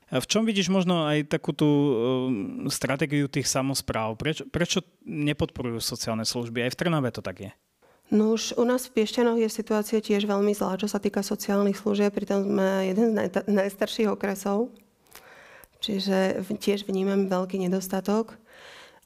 A 0.09 0.17
v 0.17 0.25
čom 0.25 0.41
vidíš 0.41 0.73
možno 0.73 1.05
aj 1.05 1.29
takú 1.29 1.53
tú 1.53 1.69
um, 1.69 2.65
stratégiu 2.73 3.29
tých 3.29 3.45
samozpráv? 3.45 4.17
Prečo, 4.17 4.49
prečo 4.49 4.81
nepodporujú 5.05 5.77
sociálne 5.77 6.25
služby? 6.25 6.65
Aj 6.65 6.73
v 6.73 6.79
Trnave 6.81 7.13
to 7.13 7.21
tak 7.21 7.45
je. 7.45 7.51
No 8.09 8.33
už 8.33 8.57
u 8.57 8.65
nás 8.65 8.89
v 8.89 8.97
Piešťanoch 8.97 9.37
je 9.37 9.49
situácia 9.53 10.01
tiež 10.01 10.25
veľmi 10.25 10.49
zlá, 10.57 10.81
čo 10.81 10.89
sa 10.89 10.97
týka 10.97 11.21
sociálnych 11.21 11.77
služieb, 11.77 12.09
pritom 12.09 12.41
sme 12.41 12.89
jeden 12.89 13.13
z 13.13 13.15
naj, 13.21 13.27
najstarších 13.45 14.09
okresov, 14.09 14.73
čiže 15.77 16.41
tiež 16.57 16.89
vnímam 16.89 17.29
veľký 17.29 17.61
nedostatok. 17.61 18.33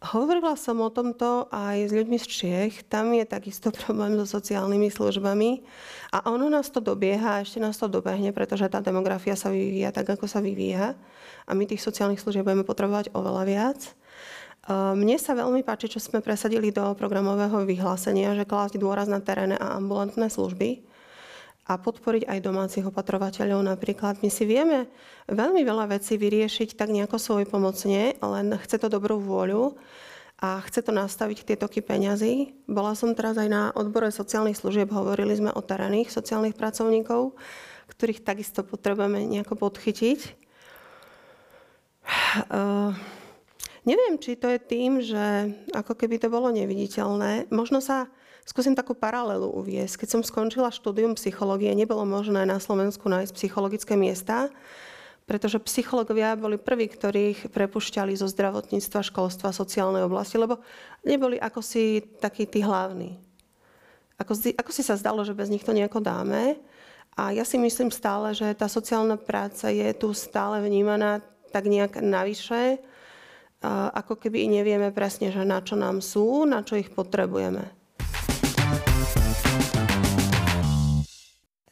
Hovorila 0.03 0.59
som 0.59 0.83
o 0.83 0.91
tomto 0.91 1.47
aj 1.47 1.87
s 1.87 1.91
ľuďmi 1.95 2.19
z 2.19 2.25
Čiech. 2.27 2.75
Tam 2.91 3.15
je 3.15 3.23
takisto 3.23 3.71
problém 3.71 4.19
so 4.19 4.27
sociálnymi 4.27 4.91
službami. 4.91 5.63
A 6.11 6.27
ono 6.27 6.51
nás 6.51 6.67
to 6.67 6.83
dobieha 6.83 7.39
a 7.39 7.41
ešte 7.47 7.63
nás 7.63 7.79
to 7.79 7.87
dobehne, 7.87 8.35
pretože 8.35 8.67
tá 8.67 8.83
demografia 8.83 9.39
sa 9.39 9.47
vyvíja 9.47 9.95
tak, 9.95 10.11
ako 10.11 10.27
sa 10.27 10.43
vyvíja. 10.43 10.99
A 11.47 11.55
my 11.55 11.63
tých 11.63 11.79
sociálnych 11.79 12.19
služieb 12.19 12.43
budeme 12.43 12.67
potrebovať 12.67 13.15
oveľa 13.15 13.43
viac. 13.47 13.79
Mne 14.71 15.15
sa 15.15 15.39
veľmi 15.39 15.63
páči, 15.63 15.87
čo 15.87 16.03
sme 16.03 16.19
presadili 16.19 16.75
do 16.75 16.91
programového 16.99 17.63
vyhlásenia, 17.63 18.35
že 18.35 18.43
klásť 18.43 18.75
dôraz 18.75 19.07
na 19.07 19.23
terénne 19.23 19.55
a 19.55 19.79
ambulantné 19.79 20.27
služby 20.27 20.83
a 21.63 21.79
podporiť 21.79 22.27
aj 22.27 22.43
domácich 22.43 22.83
opatrovateľov 22.83 23.63
napríklad. 23.63 24.19
My 24.19 24.27
si 24.27 24.43
vieme 24.43 24.91
veľmi 25.31 25.63
veľa 25.63 25.95
vecí 25.95 26.19
vyriešiť 26.19 26.75
tak 26.75 26.91
nejako 26.91 27.15
svoj 27.15 27.47
pomocne, 27.47 28.19
len 28.19 28.47
chce 28.59 28.83
to 28.83 28.91
dobrú 28.91 29.15
vôľu 29.23 29.79
a 30.43 30.59
chce 30.67 30.83
to 30.83 30.91
nastaviť 30.91 31.47
tie 31.47 31.55
toky 31.55 31.79
peňazí. 31.79 32.51
Bola 32.67 32.99
som 32.99 33.15
teraz 33.15 33.39
aj 33.39 33.47
na 33.47 33.71
odbore 33.71 34.11
sociálnych 34.11 34.59
služieb, 34.59 34.91
hovorili 34.91 35.39
sme 35.39 35.55
o 35.55 35.63
terénnych 35.63 36.11
sociálnych 36.11 36.59
pracovníkov, 36.59 37.31
ktorých 37.95 38.27
takisto 38.27 38.67
potrebujeme 38.67 39.23
nejako 39.23 39.55
podchytiť. 39.55 40.19
Uh, 42.51 42.91
neviem, 43.89 44.19
či 44.19 44.35
to 44.35 44.51
je 44.51 44.59
tým, 44.59 44.99
že 44.99 45.55
ako 45.71 45.95
keby 45.95 46.19
to 46.19 46.27
bolo 46.27 46.51
neviditeľné. 46.51 47.47
Možno 47.47 47.79
sa 47.79 48.11
Skúsim 48.43 48.75
takú 48.75 48.91
paralelu 48.91 49.47
uviesť. 49.47 50.03
Keď 50.03 50.09
som 50.19 50.21
skončila 50.21 50.67
štúdium 50.67 51.15
psychológie, 51.15 51.71
nebolo 51.71 52.03
možné 52.03 52.43
na 52.43 52.59
Slovensku 52.59 53.07
nájsť 53.07 53.31
psychologické 53.39 53.95
miesta, 53.95 54.51
pretože 55.23 55.63
psychológovia 55.63 56.35
boli 56.35 56.59
prví, 56.59 56.91
ktorých 56.91 57.47
prepušťali 57.47 58.11
zo 58.19 58.27
zdravotníctva, 58.27 59.07
školstva, 59.07 59.55
sociálnej 59.55 60.03
oblasti, 60.03 60.35
lebo 60.35 60.59
neboli 61.07 61.39
ako 61.39 61.63
si 61.63 62.03
takí 62.19 62.43
tí 62.43 62.59
hlavní. 62.59 63.15
Ako, 64.19 64.35
si, 64.35 64.51
ako 64.51 64.71
si 64.75 64.83
sa 64.83 64.99
zdalo, 64.99 65.23
že 65.23 65.31
bez 65.31 65.47
nich 65.47 65.63
to 65.63 65.71
nejako 65.71 66.03
dáme. 66.03 66.59
A 67.15 67.31
ja 67.31 67.47
si 67.47 67.55
myslím 67.55 67.95
stále, 67.95 68.35
že 68.35 68.51
tá 68.51 68.67
sociálna 68.67 69.15
práca 69.15 69.71
je 69.71 69.87
tu 69.95 70.11
stále 70.11 70.59
vnímaná 70.59 71.23
tak 71.55 71.71
nejak 71.71 72.03
navyše, 72.03 72.83
ako 73.95 74.19
keby 74.19 74.51
nevieme 74.51 74.91
presne, 74.91 75.31
že 75.31 75.47
na 75.47 75.63
čo 75.63 75.79
nám 75.79 76.03
sú, 76.03 76.43
na 76.43 76.65
čo 76.65 76.75
ich 76.75 76.91
potrebujeme. 76.91 77.82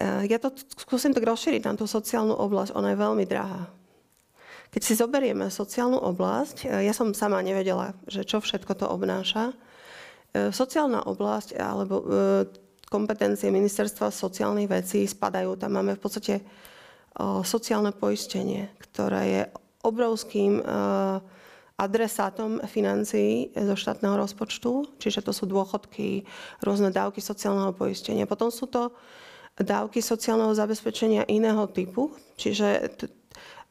Ja 0.01 0.37
to 0.39 0.53
skúsim 0.79 1.11
tak 1.11 1.27
rozšíriť 1.27 1.67
na 1.67 1.75
tú 1.75 1.83
sociálnu 1.83 2.31
oblasť. 2.37 2.71
Ona 2.77 2.95
je 2.95 3.01
veľmi 3.03 3.25
drahá. 3.27 3.67
Keď 4.71 4.81
si 4.81 4.93
zoberieme 4.95 5.51
sociálnu 5.51 5.99
oblasť, 5.99 6.71
ja 6.79 6.95
som 6.95 7.11
sama 7.11 7.43
nevedela, 7.43 7.91
že 8.07 8.23
čo 8.23 8.39
všetko 8.39 8.71
to 8.79 8.87
obnáša. 8.87 9.51
Sociálna 10.31 11.03
oblasť 11.11 11.59
alebo 11.59 12.07
kompetencie 12.87 13.51
ministerstva 13.51 14.15
sociálnych 14.15 14.71
vecí 14.71 15.03
spadajú. 15.03 15.59
Tam 15.59 15.75
máme 15.75 15.99
v 15.99 16.01
podstate 16.03 16.39
sociálne 17.43 17.91
poistenie, 17.91 18.71
ktoré 18.79 19.21
je 19.27 19.41
obrovským 19.83 20.63
adresátom 21.81 22.61
financií 22.69 23.49
zo 23.57 23.73
štátneho 23.73 24.13
rozpočtu, 24.13 25.01
čiže 25.01 25.25
to 25.25 25.33
sú 25.33 25.49
dôchodky, 25.49 26.29
rôzne 26.61 26.93
dávky 26.93 27.17
sociálneho 27.17 27.73
poistenia. 27.73 28.29
Potom 28.29 28.53
sú 28.53 28.69
to 28.69 28.93
dávky 29.57 29.97
sociálneho 29.99 30.53
zabezpečenia 30.53 31.25
iného 31.25 31.65
typu, 31.73 32.13
čiže 32.37 32.93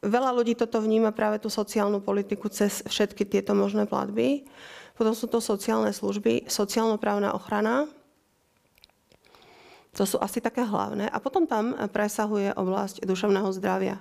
veľa 0.03 0.35
ľudí 0.35 0.59
toto 0.59 0.83
vníma 0.83 1.15
práve 1.15 1.39
tú 1.39 1.47
sociálnu 1.47 2.03
politiku 2.03 2.51
cez 2.51 2.83
všetky 2.83 3.23
tieto 3.23 3.55
možné 3.55 3.87
platby. 3.87 4.43
Potom 4.99 5.15
sú 5.15 5.31
to 5.31 5.39
sociálne 5.39 5.95
služby, 5.95 6.51
sociálno-právna 6.51 7.31
ochrana, 7.31 7.87
to 9.91 10.07
sú 10.07 10.15
asi 10.23 10.39
také 10.39 10.63
hlavné. 10.63 11.11
A 11.11 11.19
potom 11.19 11.43
tam 11.43 11.75
presahuje 11.91 12.55
oblasť 12.55 13.03
duševného 13.03 13.51
zdravia, 13.51 13.99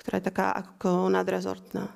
ktorá 0.00 0.16
je 0.20 0.28
taká 0.32 0.48
ako 0.56 1.12
nadrezortná. 1.12 1.92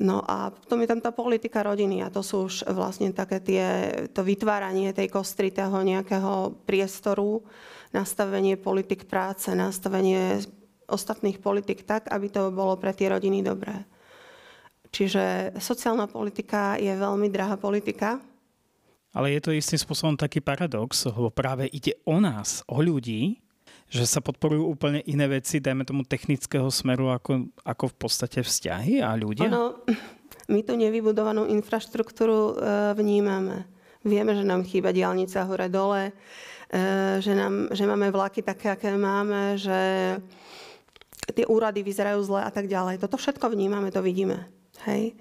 No 0.00 0.24
a 0.24 0.48
potom 0.48 0.80
je 0.80 0.88
tam 0.88 1.04
tá 1.04 1.12
politika 1.12 1.60
rodiny 1.60 2.00
a 2.00 2.08
to 2.08 2.24
sú 2.24 2.48
už 2.48 2.64
vlastne 2.72 3.12
také 3.12 3.44
tie, 3.44 3.66
to 4.08 4.24
vytváranie 4.24 4.96
tej 4.96 5.12
kostritého 5.12 5.76
nejakého 5.84 6.64
priestoru, 6.64 7.44
nastavenie 7.92 8.56
politik 8.56 9.04
práce, 9.04 9.52
nastavenie 9.52 10.40
ostatných 10.88 11.36
politik 11.44 11.84
tak, 11.84 12.08
aby 12.08 12.32
to 12.32 12.48
bolo 12.48 12.80
pre 12.80 12.96
tie 12.96 13.12
rodiny 13.12 13.44
dobré. 13.44 13.84
Čiže 14.92 15.56
sociálna 15.60 16.08
politika 16.08 16.80
je 16.80 16.92
veľmi 16.92 17.28
drahá 17.28 17.60
politika. 17.60 18.20
Ale 19.12 19.32
je 19.36 19.40
to 19.44 19.52
istým 19.52 19.80
spôsobom 19.80 20.16
taký 20.16 20.40
paradox, 20.40 21.04
lebo 21.04 21.28
práve 21.28 21.68
ide 21.68 22.00
o 22.08 22.16
nás, 22.16 22.64
o 22.64 22.80
ľudí, 22.80 23.40
že 23.92 24.08
sa 24.08 24.24
podporujú 24.24 24.72
úplne 24.72 25.04
iné 25.04 25.28
veci, 25.28 25.60
dajme 25.60 25.84
tomu 25.84 26.08
technického 26.08 26.72
smeru, 26.72 27.12
ako, 27.12 27.52
ako 27.60 27.84
v 27.92 27.96
podstate 28.00 28.40
vzťahy 28.40 29.04
a 29.04 29.12
ľudia? 29.12 29.52
Ono, 29.52 29.84
my 30.48 30.60
tú 30.64 30.80
nevybudovanú 30.80 31.44
infraštruktúru 31.52 32.40
e, 32.40 32.52
vnímame. 32.96 33.68
Vieme, 34.00 34.32
že 34.32 34.48
nám 34.48 34.64
chýba 34.64 34.96
diálnica 34.96 35.44
hore-dole, 35.44 36.08
e, 36.08 36.12
že, 37.20 37.36
nám, 37.36 37.68
že 37.76 37.84
máme 37.84 38.08
vlaky 38.08 38.40
také, 38.40 38.72
aké 38.72 38.96
máme, 38.96 39.60
že 39.60 40.16
tie 41.36 41.44
úrady 41.44 41.84
vyzerajú 41.84 42.24
zle 42.24 42.40
a 42.40 42.48
tak 42.48 42.72
ďalej. 42.72 42.96
Toto 42.96 43.20
všetko 43.20 43.52
vnímame, 43.52 43.92
to 43.92 44.00
vidíme. 44.00 44.48
Hej? 44.88 45.20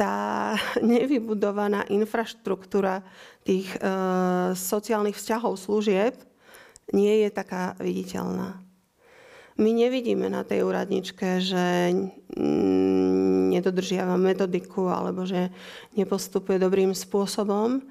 Tá 0.00 0.56
nevybudovaná 0.80 1.84
infraštruktúra 1.92 3.04
tých 3.44 3.68
e, 3.76 3.84
sociálnych 4.56 5.20
vzťahov, 5.20 5.60
služieb, 5.60 6.29
nie 6.90 7.26
je 7.26 7.30
taká 7.30 7.74
viditeľná. 7.78 8.60
My 9.60 9.76
nevidíme 9.76 10.32
na 10.32 10.40
tej 10.40 10.64
úradničke, 10.64 11.36
že 11.44 11.92
nedodržiava 13.52 14.16
metodiku 14.16 14.88
alebo 14.88 15.28
že 15.28 15.52
nepostupuje 15.98 16.56
dobrým 16.56 16.96
spôsobom. 16.96 17.84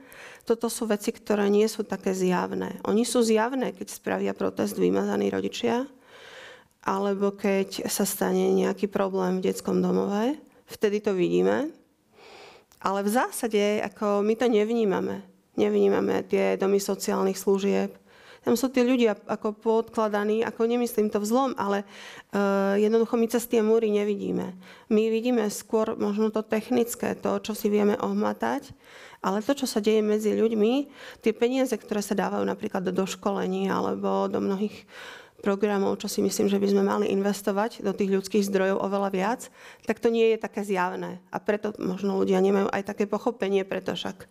Toto 0.49 0.65
sú 0.65 0.89
veci, 0.89 1.13
ktoré 1.13 1.45
nie 1.45 1.69
sú 1.69 1.85
také 1.85 2.09
zjavné. 2.17 2.81
Oni 2.89 3.05
sú 3.05 3.21
zjavné, 3.21 3.77
keď 3.77 3.87
spravia 3.93 4.33
protest 4.33 4.81
vymazaní 4.81 5.29
rodičia, 5.29 5.85
alebo 6.81 7.37
keď 7.37 7.85
sa 7.85 8.01
stane 8.01 8.49
nejaký 8.49 8.89
problém 8.89 9.37
v 9.37 9.53
detskom 9.53 9.77
domove. 9.77 10.41
Vtedy 10.65 11.05
to 11.05 11.13
vidíme. 11.13 11.69
Ale 12.81 13.05
v 13.05 13.13
zásade 13.13 13.83
ako 13.83 14.25
my 14.25 14.33
to 14.33 14.49
nevnímame. 14.49 15.21
Nevnímame 15.53 16.25
tie 16.25 16.57
domy 16.57 16.81
sociálnych 16.81 17.37
služieb, 17.37 17.93
tam 18.49 18.57
sú 18.57 18.73
tí 18.73 18.81
ľudia 18.81 19.13
ako 19.29 19.53
podkladaní, 19.61 20.41
ako 20.41 20.65
nemyslím 20.65 21.13
to 21.13 21.21
vzlom, 21.21 21.53
ale 21.53 21.85
uh, 22.33 22.73
jednoducho 22.81 23.13
my 23.13 23.29
cez 23.29 23.45
tie 23.45 23.61
múry 23.61 23.93
nevidíme. 23.93 24.57
My 24.89 25.13
vidíme 25.13 25.45
skôr 25.53 25.93
možno 25.93 26.33
to 26.33 26.41
technické, 26.41 27.13
to, 27.13 27.37
čo 27.45 27.53
si 27.53 27.69
vieme 27.69 27.93
ohmatať, 28.01 28.73
ale 29.21 29.45
to, 29.45 29.53
čo 29.53 29.69
sa 29.69 29.77
deje 29.77 30.01
medzi 30.01 30.33
ľuďmi, 30.33 30.89
tie 31.21 31.29
peniaze, 31.29 31.77
ktoré 31.77 32.01
sa 32.01 32.17
dávajú 32.17 32.41
napríklad 32.41 32.89
do 32.89 33.05
školení 33.05 33.69
alebo 33.69 34.25
do 34.25 34.41
mnohých 34.41 34.89
programov, 35.45 36.01
čo 36.01 36.09
si 36.09 36.25
myslím, 36.25 36.49
že 36.49 36.57
by 36.57 36.67
sme 36.73 36.83
mali 36.89 37.05
investovať 37.13 37.85
do 37.85 37.93
tých 37.93 38.17
ľudských 38.17 38.49
zdrojov 38.49 38.81
oveľa 38.81 39.09
viac, 39.13 39.41
tak 39.85 40.01
to 40.01 40.09
nie 40.09 40.33
je 40.33 40.41
také 40.41 40.65
zjavné. 40.65 41.21
A 41.29 41.37
preto 41.37 41.69
možno 41.77 42.17
ľudia 42.17 42.41
nemajú 42.41 42.65
aj 42.73 42.81
také 42.81 43.05
pochopenie, 43.05 43.61
preto 43.61 43.93
však 43.93 44.25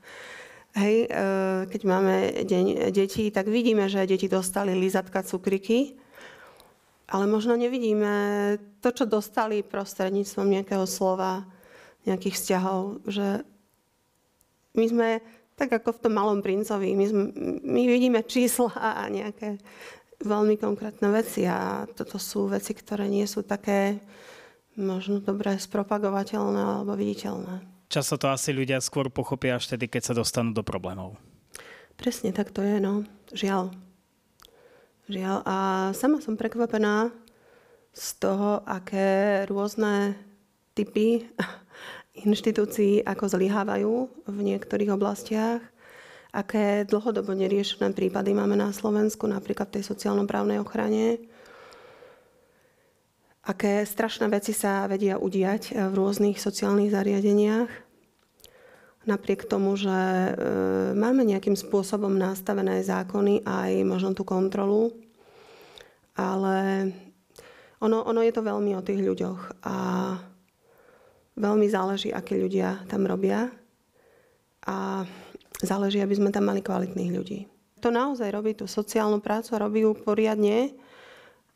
Hej, 0.77 0.97
e, 1.05 1.25
keď 1.73 1.81
máme 1.89 2.15
deň 2.45 2.93
detí, 2.93 3.33
tak 3.33 3.49
vidíme, 3.49 3.89
že 3.89 4.05
deti 4.05 4.29
dostali 4.29 4.77
lizatka, 4.77 5.25
cukriky, 5.25 5.97
ale 7.09 7.25
možno 7.25 7.57
nevidíme 7.57 8.13
to, 8.85 8.93
čo 8.93 9.09
dostali 9.09 9.65
prostredníctvom 9.65 10.61
nejakého 10.61 10.85
slova, 10.85 11.49
nejakých 12.05 12.37
vzťahov, 12.37 13.09
že 13.09 13.43
my 14.77 14.87
sme 14.87 15.09
tak 15.59 15.73
ako 15.75 15.91
v 15.97 16.03
tom 16.05 16.13
malom 16.15 16.39
princovi, 16.39 16.95
my, 16.95 17.07
sme, 17.09 17.25
my 17.67 17.83
vidíme 17.89 18.23
čísla 18.23 18.71
a 18.79 19.11
nejaké 19.11 19.59
veľmi 20.23 20.55
konkrétne 20.55 21.11
veci 21.11 21.47
a 21.47 21.87
toto 21.91 22.19
sú 22.19 22.47
veci, 22.47 22.75
ktoré 22.75 23.11
nie 23.11 23.27
sú 23.27 23.43
také 23.43 23.99
možno 24.79 25.19
dobre 25.19 25.59
spropagovateľné 25.59 26.61
alebo 26.63 26.95
viditeľné. 26.95 27.78
Často 27.89 28.21
to 28.21 28.29
asi 28.29 28.53
ľudia 28.53 28.85
skôr 28.85 29.09
pochopia 29.09 29.57
až 29.57 29.73
tedy, 29.73 29.89
keď 29.89 30.13
sa 30.13 30.15
dostanú 30.17 30.53
do 30.53 30.61
problémov. 30.61 31.17
Presne 31.97 32.37
tak 32.37 32.53
to 32.53 32.61
je, 32.61 32.77
no. 32.79 33.09
Žiaľ. 33.33 33.73
Žiaľ. 35.09 35.39
A 35.49 35.57
sama 35.97 36.21
som 36.21 36.37
prekvapená 36.37 37.09
z 37.97 38.09
toho, 38.21 38.61
aké 38.69 39.43
rôzne 39.49 40.21
typy 40.77 41.25
inštitúcií 42.29 43.01
ako 43.09 43.25
zlyhávajú 43.33 43.95
v 44.29 44.39
niektorých 44.39 44.93
oblastiach, 44.93 45.65
aké 46.29 46.85
dlhodobo 46.85 47.33
neriešené 47.33 47.97
prípady 47.97 48.37
máme 48.37 48.55
na 48.55 48.69
Slovensku, 48.69 49.25
napríklad 49.25 49.73
v 49.73 49.81
tej 49.81 49.85
sociálno-právnej 49.89 50.61
ochrane, 50.61 51.25
aké 53.49 53.81
strašné 53.89 54.29
veci 54.29 54.53
sa 54.53 54.85
vedia 54.85 55.17
udiať 55.17 55.73
v 55.73 55.93
rôznych 55.97 56.37
sociálnych 56.37 56.93
zariadeniach. 56.93 57.73
Napriek 59.09 59.49
tomu, 59.49 59.73
že 59.73 59.89
e, 59.89 60.33
máme 60.93 61.25
nejakým 61.25 61.57
spôsobom 61.57 62.13
nastavené 62.13 62.85
zákony 62.85 63.41
aj 63.49 63.73
možno 63.89 64.13
tú 64.13 64.21
kontrolu, 64.21 64.93
ale 66.13 66.93
ono, 67.81 68.05
ono 68.05 68.21
je 68.21 68.33
to 68.37 68.45
veľmi 68.45 68.77
o 68.77 68.85
tých 68.85 69.01
ľuďoch 69.01 69.65
a 69.65 69.77
veľmi 71.41 71.67
záleží, 71.73 72.13
aké 72.13 72.37
ľudia 72.37 72.85
tam 72.85 73.09
robia 73.09 73.49
a 74.69 75.09
záleží, 75.65 76.05
aby 76.05 76.13
sme 76.13 76.29
tam 76.29 76.53
mali 76.53 76.61
kvalitných 76.61 77.15
ľudí. 77.17 77.49
To 77.81 77.89
naozaj 77.89 78.29
robí 78.29 78.53
tú 78.53 78.69
sociálnu 78.69 79.25
prácu 79.25 79.57
a 79.57 79.63
robí 79.65 79.87
ju 79.87 79.95
poriadne, 79.97 80.75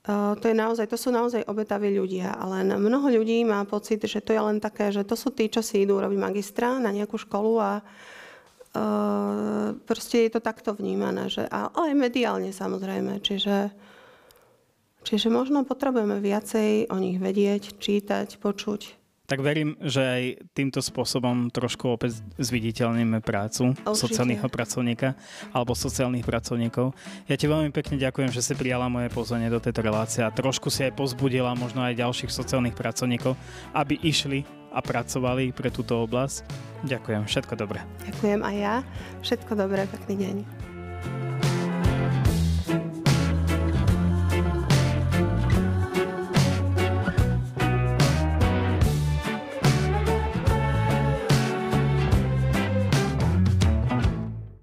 to, 0.03 0.45
je 0.51 0.55
naozaj, 0.55 0.91
to 0.91 0.99
sú 0.99 1.15
naozaj 1.15 1.47
obetaví 1.47 1.95
ľudia, 1.95 2.35
ale 2.35 2.67
mnoho 2.67 3.23
ľudí 3.23 3.47
má 3.47 3.63
pocit, 3.63 4.03
že 4.03 4.19
to 4.19 4.35
je 4.35 4.43
len 4.43 4.59
také, 4.59 4.91
že 4.91 5.07
to 5.07 5.15
sú 5.15 5.31
tí, 5.31 5.47
čo 5.47 5.63
si 5.63 5.87
idú 5.87 6.03
robiť 6.03 6.19
magistra 6.19 6.83
na 6.83 6.91
nejakú 6.91 7.15
školu 7.23 7.63
a 7.63 7.73
uh, 7.79 9.79
proste 9.87 10.27
je 10.27 10.31
to 10.35 10.43
takto 10.43 10.75
vnímané, 10.75 11.31
že, 11.31 11.47
ale 11.47 11.95
aj 11.95 11.97
mediálne 12.03 12.51
samozrejme, 12.51 13.23
čiže, 13.23 13.71
čiže 15.07 15.31
možno 15.31 15.63
potrebujeme 15.63 16.19
viacej 16.19 16.91
o 16.91 16.99
nich 16.99 17.23
vedieť, 17.23 17.79
čítať, 17.79 18.43
počuť 18.43 19.02
tak 19.33 19.41
verím, 19.41 19.81
že 19.81 20.05
aj 20.05 20.23
týmto 20.53 20.85
spôsobom 20.85 21.49
trošku 21.49 21.97
opäť 21.97 22.21
zviditeľníme 22.37 23.25
prácu 23.25 23.73
Určite. 23.73 23.97
sociálneho 23.97 24.45
pracovníka 24.53 25.17
alebo 25.57 25.73
sociálnych 25.73 26.21
pracovníkov. 26.21 26.93
Ja 27.33 27.41
ti 27.41 27.49
veľmi 27.49 27.73
pekne 27.73 27.97
ďakujem, 27.97 28.29
že 28.29 28.45
si 28.45 28.53
prijala 28.53 28.93
moje 28.93 29.09
pozvanie 29.09 29.49
do 29.49 29.57
tejto 29.57 29.81
relácie 29.81 30.21
a 30.21 30.29
trošku 30.29 30.69
si 30.69 30.85
aj 30.85 31.01
pozbudila 31.01 31.57
možno 31.57 31.81
aj 31.81 31.97
ďalších 31.97 32.29
sociálnych 32.29 32.77
pracovníkov, 32.77 33.33
aby 33.73 33.97
išli 34.05 34.45
a 34.69 34.85
pracovali 34.85 35.57
pre 35.57 35.73
túto 35.73 36.05
oblasť. 36.05 36.45
Ďakujem, 36.85 37.25
všetko 37.25 37.57
dobré. 37.57 37.81
Ďakujem 38.13 38.41
aj 38.45 38.57
ja. 38.61 38.77
Všetko 39.25 39.53
dobré, 39.57 39.89
pekný 39.89 40.15
deň. 40.29 40.37